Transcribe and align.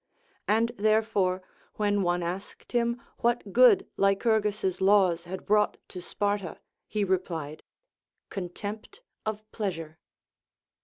And 0.47 0.69
therefore 0.79 1.43
when 1.75 2.01
one 2.01 2.23
asked 2.23 2.71
him 2.71 2.99
what 3.19 3.53
good 3.53 3.87
Lycurgus's 3.97 4.81
laws 4.81 5.25
had 5.25 5.45
brought 5.45 5.77
to 5.89 6.01
Sparta, 6.01 6.57
he 6.87 7.03
replied, 7.03 7.61
Contempt 8.31 9.01
of 9.27 9.43
pleasure. 9.51 9.99